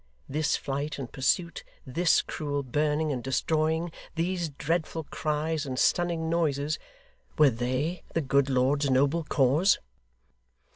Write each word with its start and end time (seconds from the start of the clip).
This 0.27 0.57
flight 0.57 0.97
and 0.97 1.11
pursuit, 1.11 1.63
this 1.85 2.23
cruel 2.23 2.63
burning 2.63 3.11
and 3.11 3.23
destroying, 3.23 3.91
these 4.15 4.49
dreadful 4.49 5.03
cries 5.11 5.63
and 5.63 5.77
stunning 5.77 6.27
noises, 6.27 6.79
were 7.37 7.51
THEY 7.51 8.01
the 8.15 8.21
good 8.21 8.49
lord's 8.49 8.89
noble 8.89 9.23
cause! 9.23 9.77